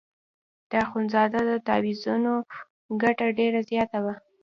د 0.69 0.71
اخندزاده 0.85 1.39
د 1.51 1.53
تاویزانو 1.67 2.33
ګټه 3.01 3.25
ډېره 3.39 3.59
زیاته 3.69 3.97
وه. 4.03 4.15